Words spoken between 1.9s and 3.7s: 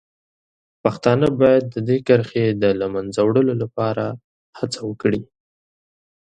کرښې د له منځه وړلو